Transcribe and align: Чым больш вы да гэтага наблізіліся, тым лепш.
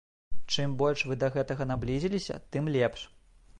Чым 0.55 0.73
больш 0.79 1.03
вы 1.09 1.17
да 1.25 1.29
гэтага 1.35 1.69
наблізіліся, 1.73 2.41
тым 2.57 2.75
лепш. 2.77 3.07